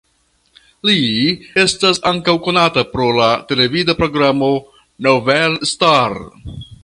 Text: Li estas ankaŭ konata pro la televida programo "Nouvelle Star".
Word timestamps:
Li 0.89 0.95
estas 1.63 1.99
ankaŭ 2.11 2.35
konata 2.47 2.85
pro 2.95 3.09
la 3.19 3.29
televida 3.51 3.95
programo 4.01 4.49
"Nouvelle 5.09 5.73
Star". 5.73 6.19